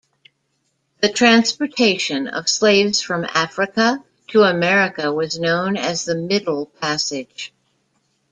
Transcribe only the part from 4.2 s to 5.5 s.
to America was